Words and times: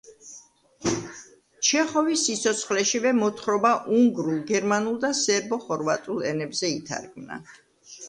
ჩეხოვის 1.67 2.23
სიცოცხლეშივე 2.29 3.13
მოთხრობა 3.19 3.75
უნგრულ, 4.01 4.43
გერმანულ 4.51 4.99
და 5.07 5.15
სერბო-ხორვატულ 5.23 6.29
ენებზე 6.35 6.77
ითარგმნა. 6.83 7.45